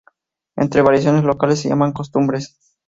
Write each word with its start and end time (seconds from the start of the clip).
Estas 0.55 0.83
variaciones 0.83 1.23
locales 1.25 1.59
se 1.61 1.69
llaman 1.69 1.91
costumbres... 1.93 2.57